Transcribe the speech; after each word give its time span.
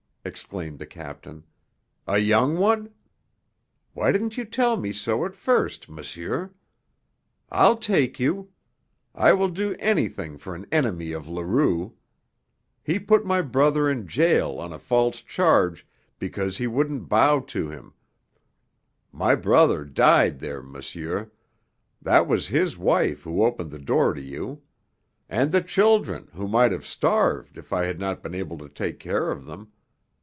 exclaimed 0.23 0.77
the 0.77 0.85
captain. 0.85 1.43
"A 2.05 2.19
young 2.19 2.55
one? 2.59 2.93
Why 3.93 4.11
didn't 4.11 4.37
you 4.37 4.45
tell 4.45 4.77
me 4.77 4.91
so 4.93 5.25
at 5.25 5.33
first, 5.35 5.89
monsieur? 5.89 6.51
I'll 7.49 7.75
take 7.75 8.19
you. 8.19 8.51
I 9.15 9.33
will 9.33 9.47
do 9.49 9.75
anything 9.79 10.37
for 10.37 10.53
an 10.53 10.67
enemy 10.71 11.11
of 11.11 11.27
Leroux. 11.27 11.95
He 12.83 12.99
put 12.99 13.25
my 13.25 13.41
brother 13.41 13.89
in 13.89 14.07
jail 14.07 14.59
on 14.59 14.71
a 14.71 14.77
false 14.77 15.21
charge 15.21 15.87
because 16.19 16.55
he 16.59 16.67
wouldn't 16.67 17.09
bow 17.09 17.39
to 17.39 17.71
him 17.71 17.93
my 19.11 19.33
brother 19.33 19.83
died 19.85 20.37
there, 20.37 20.61
monsieur 20.61 21.31
that 21.99 22.27
was 22.27 22.49
his 22.49 22.77
wife 22.77 23.23
who 23.23 23.41
opened 23.43 23.71
the 23.71 23.79
door 23.79 24.13
to 24.13 24.21
you. 24.21 24.61
And 25.27 25.51
the 25.51 25.63
children, 25.63 26.29
who 26.33 26.47
might 26.47 26.71
have 26.71 26.85
starved, 26.85 27.57
if 27.57 27.73
I 27.73 27.85
had 27.85 27.99
not 27.99 28.21
been 28.21 28.35
able 28.35 28.59
to 28.59 28.69
take 28.69 28.99
care 28.99 29.31
of 29.31 29.45
them! 29.45 29.71